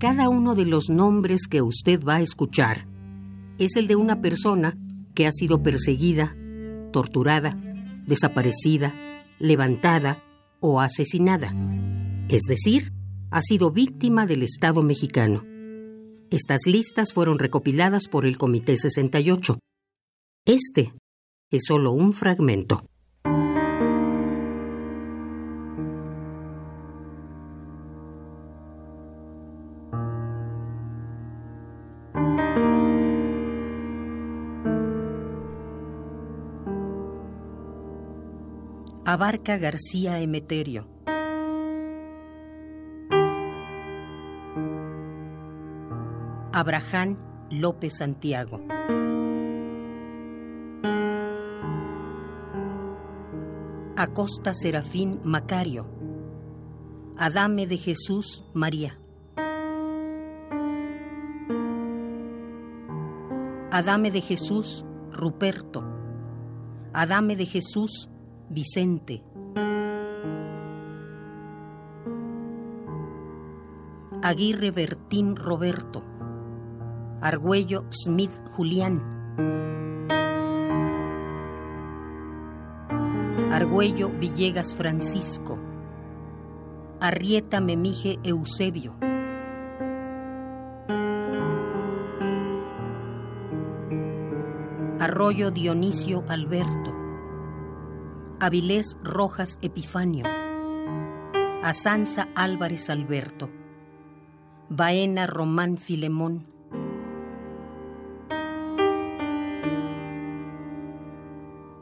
[0.00, 2.86] Cada uno de los nombres que usted va a escuchar
[3.58, 4.74] es el de una persona
[5.14, 6.34] que ha sido perseguida,
[6.90, 7.60] torturada,
[8.06, 8.94] desaparecida,
[9.38, 10.24] levantada
[10.58, 11.54] o asesinada.
[12.30, 12.94] Es decir,
[13.30, 15.44] ha sido víctima del Estado mexicano.
[16.30, 19.58] Estas listas fueron recopiladas por el Comité 68.
[20.46, 20.94] Este
[21.50, 22.86] es solo un fragmento.
[39.12, 40.86] Abarca García Emeterio.
[46.52, 47.18] Abraham
[47.50, 48.60] López Santiago.
[53.96, 55.88] Acosta Serafín Macario.
[57.18, 58.96] Adame de Jesús María.
[63.72, 65.82] Adame de Jesús Ruperto.
[66.92, 68.08] Adame de Jesús
[68.52, 69.22] Vicente.
[74.22, 76.02] Aguirre Bertín Roberto.
[77.20, 79.02] Argüello Smith Julián.
[83.52, 85.56] Argüello Villegas Francisco.
[87.00, 88.96] Arrieta Memije Eusebio.
[94.98, 96.99] Arroyo Dionisio Alberto.
[98.42, 100.24] Avilés Rojas Epifanio,
[101.62, 103.50] Asanza Álvarez Alberto,
[104.70, 106.46] Baena Román Filemón,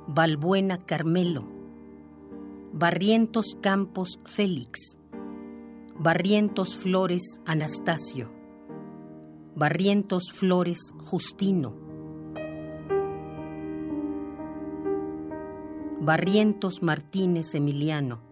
[0.09, 1.49] Balbuena Carmelo,
[2.73, 4.99] Barrientos Campos Félix,
[5.97, 8.33] Barrientos Flores Anastasio,
[9.55, 11.88] Barrientos Flores Justino,
[16.09, 18.23] Barrientos Martínez Emiliano,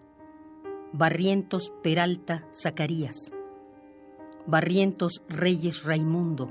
[0.94, 3.34] Barrientos Peralta Zacarías,
[4.47, 6.50] Barrientos Reyes Raimundo,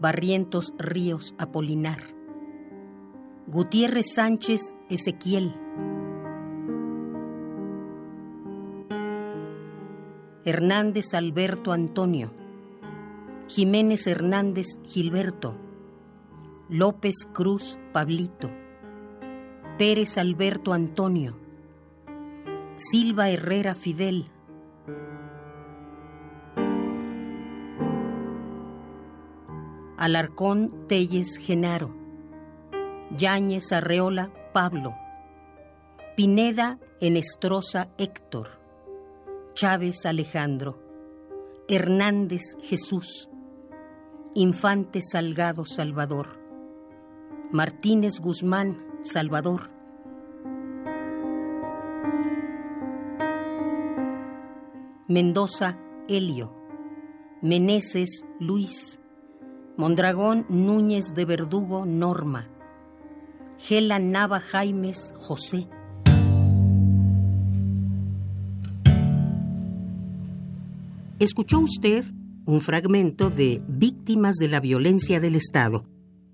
[0.00, 2.00] Barrientos Ríos Apolinar,
[3.46, 5.54] Gutiérrez Sánchez Ezequiel,
[10.44, 12.32] Hernández Alberto Antonio,
[13.46, 15.54] Jiménez Hernández Gilberto,
[16.68, 18.50] López Cruz Pablito,
[19.78, 21.38] Pérez Alberto Antonio,
[22.74, 24.24] Silva Herrera Fidel,
[29.96, 31.94] Alarcón Telles Genaro,
[33.16, 34.96] Yáñez Arreola Pablo,
[36.16, 38.48] Pineda Enestrosa Héctor,
[39.54, 40.82] Chávez Alejandro,
[41.68, 43.30] Hernández Jesús,
[44.34, 46.36] Infante Salgado Salvador,
[47.52, 49.70] Martínez Guzmán Salvador.
[55.06, 55.78] Mendoza,
[56.08, 56.54] Helio.
[57.40, 59.00] Meneses, Luis.
[59.76, 62.48] Mondragón, Núñez de Verdugo, Norma.
[63.58, 65.68] Gela Nava Jaimes, José.
[71.18, 72.04] Escuchó usted
[72.44, 75.84] un fragmento de Víctimas de la Violencia del Estado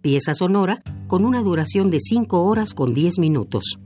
[0.04, 3.78] pieza sonora con una duración de 5 horas con 10 minutos.